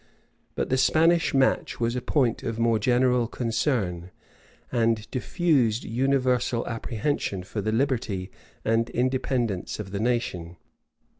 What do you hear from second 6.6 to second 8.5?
apprehension for the liberty